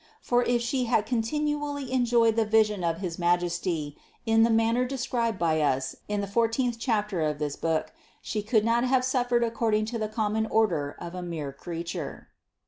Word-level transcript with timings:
For 0.19 0.41
if 0.41 0.63
She 0.63 0.85
had 0.85 1.05
continually 1.05 1.91
enjoyed 1.91 2.35
the 2.35 2.43
vision 2.43 2.83
of 2.83 3.01
his 3.01 3.19
Majesty 3.19 3.95
in 4.25 4.41
the 4.41 4.49
manner 4.49 4.83
described 4.83 5.37
by 5.37 5.61
us 5.61 5.95
in 6.07 6.21
the 6.21 6.25
fourteenth 6.25 6.77
chapter 6.79 7.21
of 7.21 7.37
this 7.37 7.55
book, 7.55 7.93
She 8.19 8.41
could 8.41 8.65
not 8.65 8.83
have 8.83 9.05
suffered 9.05 9.43
according 9.43 9.85
to 9.93 9.99
the 9.99 10.09
common 10.09 10.47
order 10.47 10.95
of 10.97 11.13
a 11.13 11.21
mere 11.21 11.53
creature. 11.53 12.29